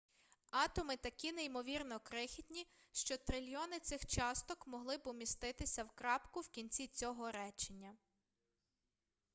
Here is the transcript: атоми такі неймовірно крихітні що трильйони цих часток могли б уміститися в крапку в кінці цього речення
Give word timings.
атоми 0.51 0.97
такі 0.97 1.31
неймовірно 1.31 1.99
крихітні 1.99 2.67
що 2.91 3.17
трильйони 3.17 3.79
цих 3.79 4.05
часток 4.05 4.67
могли 4.67 4.97
б 4.97 5.07
уміститися 5.07 5.83
в 5.83 5.91
крапку 5.91 6.39
в 6.39 6.47
кінці 6.47 6.87
цього 6.87 7.31
речення 7.31 7.97